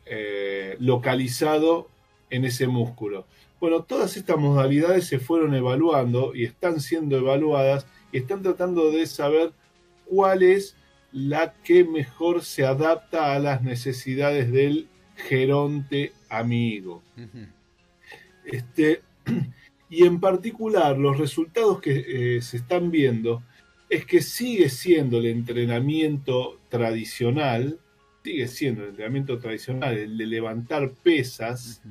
[0.06, 1.90] eh, localizado
[2.30, 3.26] en ese músculo.
[3.60, 9.06] Bueno, todas estas modalidades se fueron evaluando y están siendo evaluadas y están tratando de
[9.08, 9.52] saber
[10.10, 10.76] cuál es
[11.12, 17.02] la que mejor se adapta a las necesidades del geronte amigo.
[18.46, 19.02] Este,
[19.90, 23.44] y en particular, los resultados que eh, se están viendo
[23.90, 27.80] es que sigue siendo el entrenamiento tradicional,
[28.24, 31.82] sigue siendo el entrenamiento tradicional, el de levantar pesas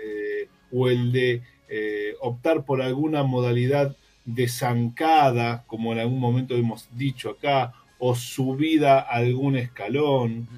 [0.00, 6.54] eh, o el de eh, optar por alguna modalidad de zancada, como en algún momento
[6.54, 10.48] hemos dicho acá, o subida a algún escalón.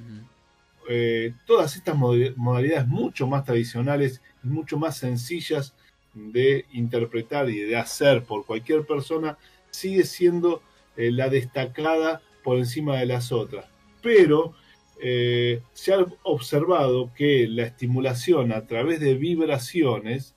[1.46, 5.74] todas estas modalidades mucho más tradicionales y mucho más sencillas
[6.16, 9.36] de interpretar y de hacer por cualquier persona
[9.70, 10.62] sigue siendo
[10.96, 13.66] eh, la destacada por encima de las otras.
[14.02, 14.54] Pero
[15.00, 20.34] eh, se ha observado que la estimulación a través de vibraciones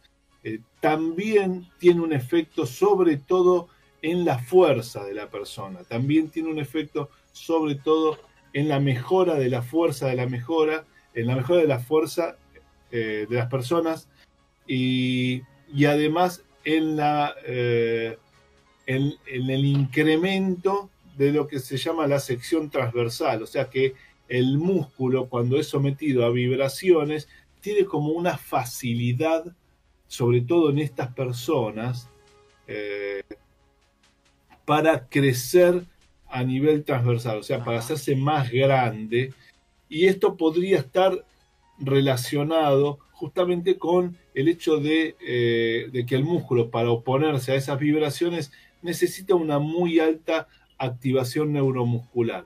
[0.55, 3.67] eh, también tiene un efecto sobre todo
[4.01, 8.17] en la fuerza de la persona, también tiene un efecto sobre todo
[8.53, 12.37] en la mejora de la fuerza de la mejora, en la mejora de la fuerza
[12.91, 14.07] de las personas
[14.65, 15.43] y
[15.73, 18.17] y además en, la, eh,
[18.85, 23.93] en, el incremento de lo que se llama la sección transversal, o sea que
[24.27, 27.27] el músculo cuando es sometido a vibraciones
[27.61, 29.43] tiene como una facilidad,
[30.09, 32.09] sobre todo en estas personas,
[32.67, 33.23] eh,
[34.65, 35.85] para crecer
[36.27, 39.33] a nivel transversal, o sea, para hacerse más grande,
[39.87, 41.25] y esto podría estar
[41.79, 48.51] relacionado justamente con el hecho eh, de, que el músculo para oponerse a esas vibraciones
[48.81, 50.47] necesita una muy alta
[50.77, 52.45] activación neuromuscular.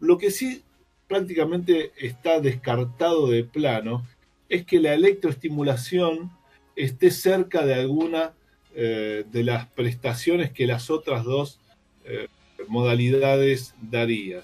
[0.00, 0.62] Lo que sí
[1.08, 4.06] prácticamente está descartado de plano
[4.48, 6.30] es que la electroestimulación
[6.76, 8.32] esté cerca de alguna
[8.72, 11.58] eh, de las prestaciones que las otras dos
[12.04, 12.28] eh,
[12.68, 14.42] modalidades daría.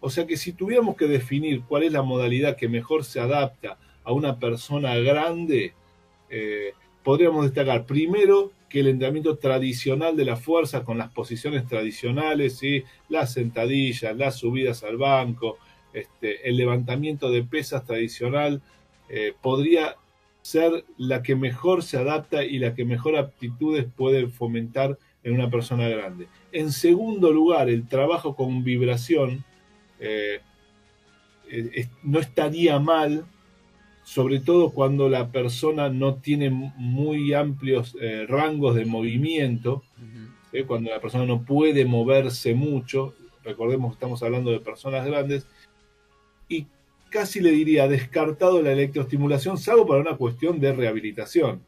[0.00, 3.76] O sea que si tuviéramos que definir cuál es la modalidad que mejor se adapta
[4.04, 5.74] a una persona grande,
[6.30, 6.72] eh,
[7.04, 12.62] podríamos destacar primero que el entrenamiento tradicional de la fuerza con las posiciones tradicionales,
[13.10, 15.58] las sentadillas, las subidas al banco,
[15.92, 18.62] este, el levantamiento de pesas tradicional,
[19.40, 19.96] podría
[20.42, 25.50] ser la que mejor se adapta y la que mejor aptitudes puede fomentar en una
[25.50, 26.28] persona grande.
[26.52, 29.44] En segundo lugar, el trabajo con vibración
[30.00, 30.40] eh,
[32.02, 33.26] no estaría mal
[34.08, 39.82] sobre todo cuando la persona no tiene muy amplios eh, rangos de movimiento,
[40.66, 43.14] cuando la persona no puede moverse mucho,
[43.44, 45.46] recordemos que estamos hablando de personas grandes,
[46.48, 46.66] y
[47.10, 51.62] casi le diría descartado la electroestimulación, salvo para una cuestión de rehabilitación.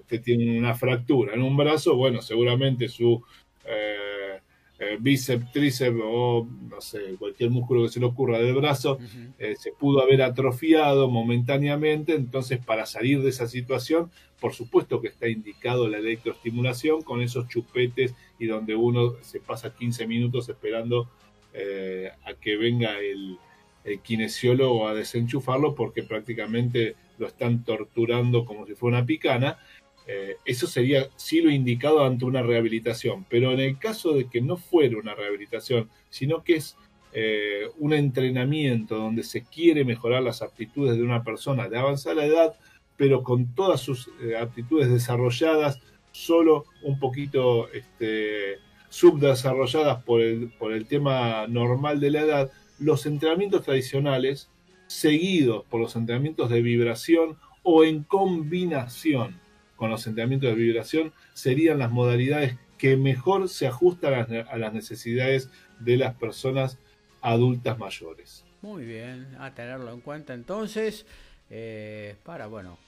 [0.00, 3.22] Usted tiene una fractura en un brazo, bueno, seguramente su
[3.64, 4.38] eh,
[4.84, 8.98] eh, bíceps, tríceps o no sé, cualquier músculo que se le ocurra del brazo,
[9.38, 15.06] eh, se pudo haber atrofiado momentáneamente, entonces para salir de esa situación, por supuesto que
[15.06, 21.08] está indicado la electroestimulación con esos chupetes y donde uno se pasa 15 minutos esperando
[21.54, 23.38] eh, a que venga el,
[23.84, 29.58] el kinesiólogo a desenchufarlo porque prácticamente lo están torturando como si fuera una picana
[30.06, 34.40] eh, eso sería sí lo indicado ante una rehabilitación, pero en el caso de que
[34.40, 36.76] no fuera una rehabilitación, sino que es
[37.12, 42.54] eh, un entrenamiento donde se quiere mejorar las aptitudes de una persona de avanzada edad,
[42.96, 45.78] pero con todas sus eh, aptitudes desarrolladas,
[46.10, 48.58] solo un poquito este,
[48.88, 52.52] subdesarrolladas por el, por el tema normal de la edad,
[52.82, 54.50] los entrenamientos tradicionales,
[54.86, 59.40] seguidos por los entrenamientos de vibración o en combinación
[59.76, 65.50] con los entrenamientos de vibración serían las modalidades que mejor se ajustan a las necesidades
[65.78, 66.78] de las personas
[67.20, 68.44] adultas mayores.
[68.60, 71.06] Muy bien, a tenerlo en cuenta entonces,
[71.50, 72.78] eh, para, bueno,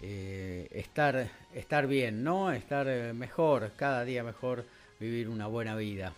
[0.00, 2.52] eh, estar, estar bien, ¿no?
[2.52, 4.64] Estar eh, mejor, cada día mejor,
[5.00, 6.14] vivir una buena vida.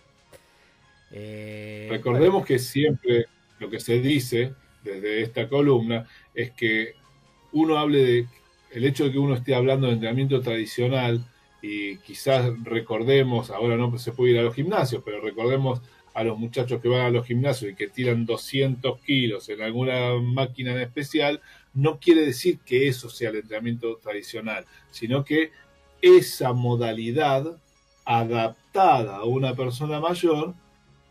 [1.11, 3.27] Recordemos que siempre
[3.59, 6.95] lo que se dice desde esta columna es que
[7.53, 8.27] uno hable de
[8.71, 11.25] el hecho de que uno esté hablando de entrenamiento tradicional
[11.63, 15.83] y quizás recordemos, ahora no se puede ir a los gimnasios, pero recordemos
[16.15, 20.15] a los muchachos que van a los gimnasios y que tiran 200 kilos en alguna
[20.21, 21.41] máquina en especial,
[21.75, 25.51] no quiere decir que eso sea el entrenamiento tradicional, sino que
[26.01, 27.61] esa modalidad
[28.05, 30.55] adaptada a una persona mayor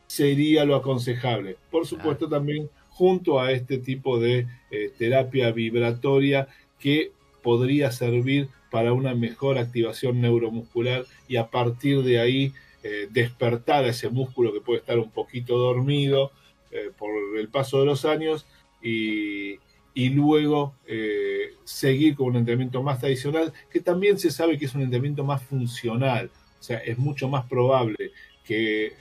[0.09, 1.57] sería lo aconsejable.
[1.69, 6.47] Por supuesto también junto a este tipo de eh, terapia vibratoria
[6.79, 7.11] que
[7.43, 12.53] podría servir para una mejor activación neuromuscular y a partir de ahí
[12.83, 16.31] eh, despertar a ese músculo que puede estar un poquito dormido
[16.71, 18.47] eh, por el paso de los años
[18.81, 19.59] y,
[19.93, 24.73] y luego eh, seguir con un entrenamiento más tradicional, que también se sabe que es
[24.73, 28.11] un entrenamiento más funcional, o sea, es mucho más probable
[28.49, 28.93] que eh,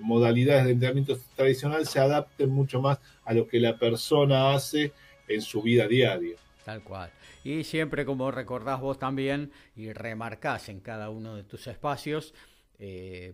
[0.00, 4.90] modalidades de entrenamiento tradicional se adapten mucho más a lo que la persona hace
[5.28, 6.34] en su vida diaria.
[6.64, 7.12] Tal cual.
[7.44, 12.34] Y siempre, como recordás vos también, y remarcás en cada uno de tus espacios,
[12.80, 13.32] eh,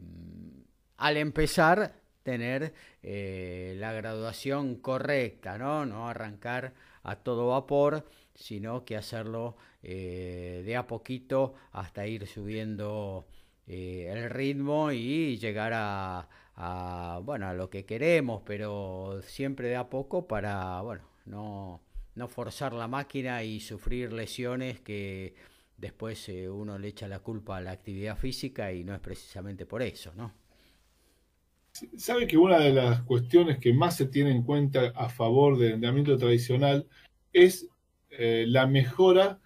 [0.98, 5.86] al empezar, tener la graduación correcta, ¿no?
[5.86, 8.04] No arrancar a todo vapor,
[8.34, 13.26] sino que hacerlo eh, de a poquito hasta ir subiendo
[13.66, 19.76] eh, el ritmo y llegar a, a, bueno, a lo que queremos, pero siempre de
[19.76, 21.80] a poco para bueno, no,
[22.14, 25.34] no forzar la máquina y sufrir lesiones que
[25.76, 29.66] después eh, uno le echa la culpa a la actividad física y no es precisamente
[29.66, 30.32] por eso, ¿no?
[31.96, 35.72] Sabe que una de las cuestiones que más se tiene en cuenta a favor del
[35.72, 36.86] entrenamiento tradicional
[37.32, 37.66] es
[38.10, 39.40] eh, la mejora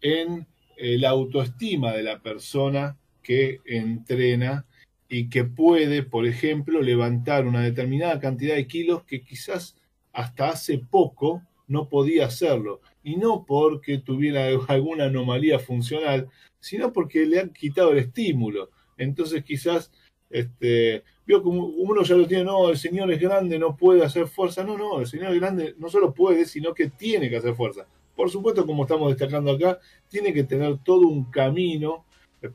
[0.00, 0.46] en
[0.78, 4.66] la autoestima de la persona que entrena
[5.08, 9.76] y que puede, por ejemplo, levantar una determinada cantidad de kilos que quizás
[10.12, 12.80] hasta hace poco no podía hacerlo.
[13.02, 16.28] Y no porque tuviera alguna anomalía funcional,
[16.60, 18.70] sino porque le han quitado el estímulo.
[18.96, 19.90] Entonces quizás
[20.28, 24.28] este, vio como uno ya lo tiene, no, el señor es grande, no puede hacer
[24.28, 24.62] fuerza.
[24.62, 27.86] No, no, el señor es grande no solo puede, sino que tiene que hacer fuerza.
[28.14, 32.04] Por supuesto, como estamos destacando acá, tiene que tener todo un camino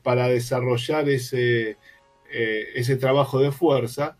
[0.02, 1.76] para desarrollar ese,
[2.30, 4.16] eh, ese trabajo de fuerza,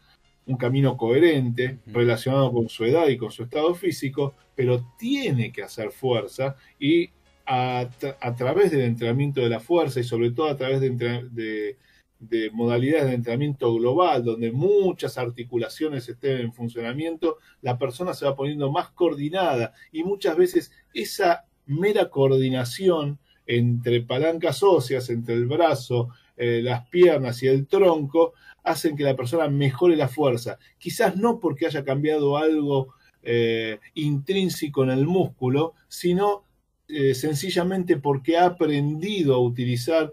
[0.47, 5.63] un camino coherente, relacionado con su edad y con su estado físico, pero tiene que
[5.63, 7.11] hacer fuerza y
[7.47, 7.89] a,
[8.21, 10.91] a través del entrenamiento de la fuerza y sobre todo a través de,
[11.31, 11.77] de
[12.19, 18.35] de modalidades de entrenamiento global, donde muchas articulaciones estén en funcionamiento, la persona se va
[18.35, 26.09] poniendo más coordinada y muchas veces esa mera coordinación entre palancas óseas, entre el brazo,
[26.37, 28.35] eh, las piernas y el tronco,
[28.65, 30.59] hacen que la persona mejore la fuerza.
[30.79, 36.43] Quizás no porque haya cambiado algo eh, intrínseco en el músculo, sino
[36.89, 40.13] eh, sencillamente porque ha aprendido a utilizar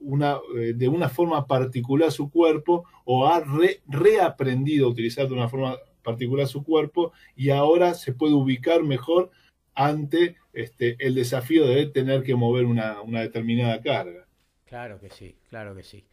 [0.00, 0.38] una,
[0.74, 3.42] de una forma particular su cuerpo o ha
[3.86, 9.30] reaprendido a utilizar de una forma particular su cuerpo y ahora se puede ubicar mejor
[9.74, 14.26] ante este, el desafío de tener que mover una, una determinada carga.
[14.64, 16.04] Claro que sí, claro que sí.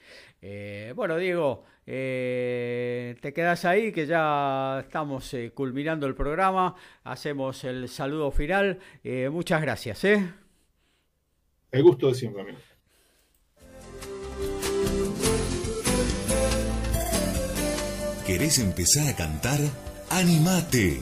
[0.42, 6.76] Eh, bueno, Diego, eh, te quedas ahí que ya estamos eh, culminando el programa.
[7.04, 8.80] Hacemos el saludo final.
[9.04, 10.04] Eh, muchas gracias.
[10.04, 10.32] ¿eh?
[11.72, 12.58] El gusto de siempre, amigo.
[18.28, 19.60] ¿Querés empezar a cantar?
[20.10, 21.02] ¡Animate!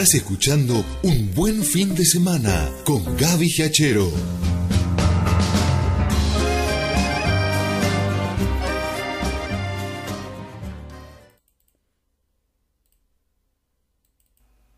[0.00, 4.10] Estás escuchando Un Buen Fin de Semana con Gaby Giachero.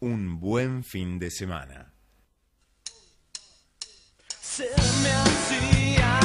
[0.00, 1.94] Un buen fin de semana.
[4.40, 4.64] Se
[5.04, 6.21] me hacía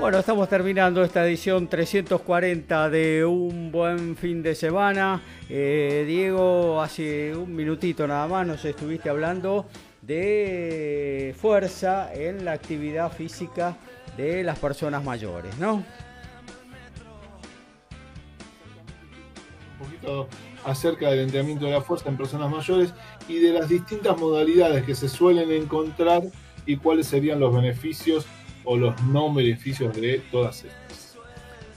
[0.00, 5.20] Bueno, estamos terminando esta edición 340 de Un Buen Fin de Semana.
[5.46, 9.66] Eh, Diego, hace un minutito nada más nos estuviste hablando
[10.00, 13.76] de fuerza en la actividad física
[14.16, 15.74] de las personas mayores, ¿no?
[15.74, 15.84] un
[19.86, 20.28] poquito
[20.64, 22.94] acerca del entrenamiento de la fuerza en personas mayores
[23.28, 26.22] y de las distintas modalidades que se suelen encontrar
[26.64, 28.26] y cuáles serían los beneficios
[28.70, 31.16] o los no beneficios de todas estas.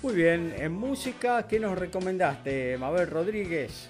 [0.04, 3.90] Muy bien, en música, ¿qué nos recomendaste, Mabel Rodríguez?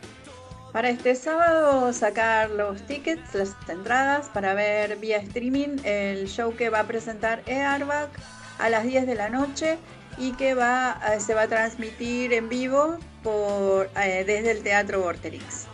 [0.71, 6.69] Para este sábado sacar los tickets, las entradas para ver vía streaming el show que
[6.69, 8.07] va a presentar Airbag
[8.57, 9.77] a las 10 de la noche
[10.17, 15.01] y que va, eh, se va a transmitir en vivo por, eh, desde el Teatro
[15.01, 15.67] Vorterix.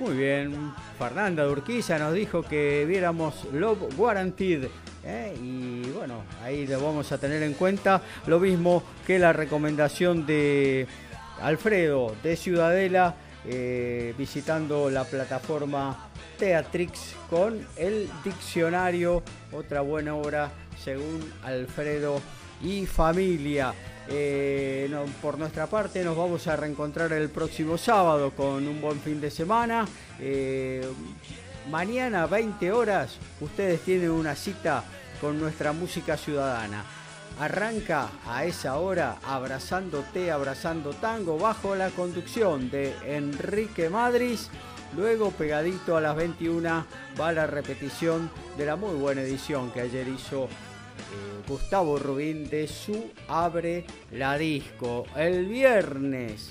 [0.00, 4.68] Muy bien, Fernanda de Urquiza nos dijo que viéramos Love Guaranteed.
[5.04, 5.34] ¿Eh?
[5.40, 8.02] Y bueno, ahí lo vamos a tener en cuenta.
[8.26, 10.86] Lo mismo que la recomendación de
[11.40, 19.22] Alfredo de Ciudadela, eh, visitando la plataforma Teatrix con el diccionario,
[19.52, 20.50] otra buena obra
[20.82, 22.20] según Alfredo
[22.62, 23.74] y familia.
[24.08, 24.90] Eh,
[25.20, 29.30] por nuestra parte nos vamos a reencontrar el próximo sábado con un buen fin de
[29.30, 29.86] semana.
[31.70, 34.82] Mañana 20 horas ustedes tienen una cita
[35.20, 36.84] con nuestra música ciudadana.
[37.38, 44.50] Arranca a esa hora abrazándote, abrazando tango bajo la conducción de Enrique Madris.
[44.96, 46.84] Luego pegadito a las 21
[47.18, 50.48] va la repetición de la muy buena edición que ayer hizo eh,
[51.48, 55.04] Gustavo Rubín de su Abre la Disco.
[55.16, 56.50] El viernes,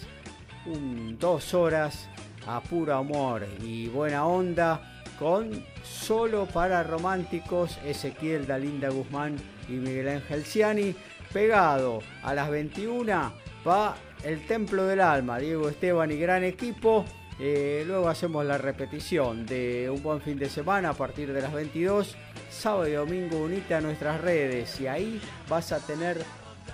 [1.19, 2.07] dos horas
[2.47, 9.35] a puro amor y buena onda con Solo para Románticos, Ezequiel Dalinda Guzmán
[9.69, 10.95] y Miguel Ángel Ciani.
[11.31, 13.31] Pegado a las 21
[13.65, 17.05] va el Templo del Alma, Diego Esteban y gran equipo.
[17.39, 21.53] Eh, luego hacemos la repetición de un buen fin de semana a partir de las
[21.53, 22.17] 22.
[22.49, 26.17] Sábado y domingo unite a nuestras redes y ahí vas a tener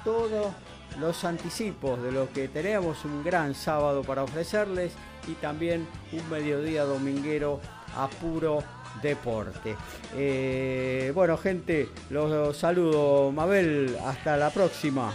[0.05, 0.53] todos
[1.01, 3.03] los anticipos de lo que tenemos.
[3.03, 4.93] Un gran sábado para ofrecerles
[5.27, 7.59] y también un mediodía dominguero
[7.97, 8.63] a puro
[9.01, 9.75] deporte.
[10.15, 13.31] Eh, bueno, gente, los saludo.
[13.31, 15.13] Mabel, hasta la próxima.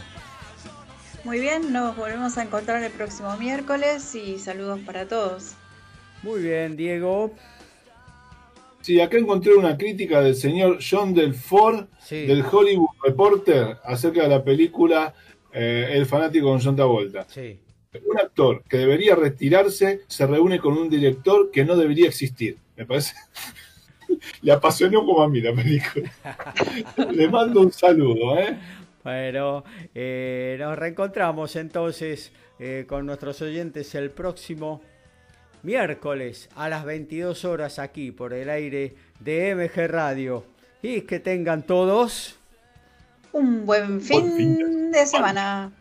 [1.25, 5.55] Muy bien, nos volvemos a encontrar el próximo miércoles y saludos para todos.
[6.23, 7.33] Muy bien, Diego.
[8.81, 12.27] Sí, acá encontré una crítica del señor John Delford Sí.
[12.27, 15.15] del Hollywood Reporter acerca de la película
[15.53, 17.25] eh, El fanático con John Travolta.
[17.29, 17.61] Sí.
[18.09, 22.57] Un actor que debería retirarse se reúne con un director que no debería existir.
[22.77, 23.15] Me parece.
[24.43, 26.11] Le apasionó como a mí la película.
[27.11, 28.57] Le mando un saludo, ¿eh?
[29.05, 29.65] Bueno,
[29.95, 34.81] eh, nos reencontramos entonces eh, con nuestros oyentes el próximo
[35.63, 40.45] miércoles a las 22 horas aquí por el aire de MG Radio.
[40.83, 42.39] Y que tengan todos...
[43.33, 45.73] Un buen fin fin de semana.